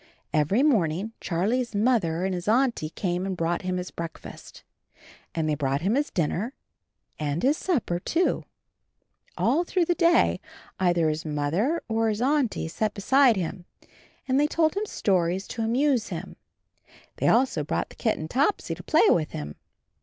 [0.33, 4.63] Every morning Charlie's Mother and his Auntie came and brought him his breakfast,
[5.35, 6.55] and they brought his dinner
[7.19, 8.43] and his supper, too.
[9.37, 10.39] All through the day
[10.79, 13.65] either his Mother or his Auntie sat beside him
[14.27, 16.35] and they told him stories to amuse him.
[17.17, 19.55] They also brought the kitten Topsy to play with him.